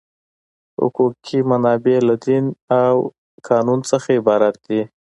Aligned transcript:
حقوقي 0.79 1.37
منابع 1.49 1.97
له 2.07 2.15
دین 2.25 2.45
او 2.83 2.95
قانون 3.47 3.79
څخه 3.89 4.07
عبارت 4.19 4.55
دي. 4.67 4.81